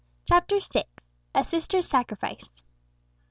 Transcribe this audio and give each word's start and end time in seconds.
D. 0.01 0.03
CHAPTER 0.29 0.57
VI. 0.59 0.85
A 1.35 1.43
SISTER'S 1.43 1.87
SACRIFICE. 1.87 2.63